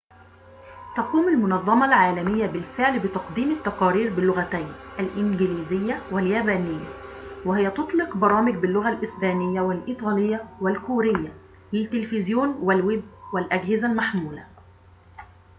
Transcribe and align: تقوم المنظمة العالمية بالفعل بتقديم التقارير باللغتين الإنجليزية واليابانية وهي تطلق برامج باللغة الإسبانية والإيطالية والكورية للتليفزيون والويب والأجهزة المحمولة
تقوم 0.95 1.27
المنظمة 1.27 1.85
العالمية 1.85 2.45
بالفعل 2.47 2.99
بتقديم 2.99 3.51
التقارير 3.51 4.13
باللغتين 4.13 4.73
الإنجليزية 4.99 6.01
واليابانية 6.11 6.85
وهي 7.45 7.71
تطلق 7.71 8.17
برامج 8.17 8.55
باللغة 8.55 8.89
الإسبانية 8.89 9.61
والإيطالية 9.61 10.47
والكورية 10.61 11.33
للتليفزيون 11.73 12.49
والويب 12.49 13.03
والأجهزة 13.33 13.87
المحمولة 13.87 14.45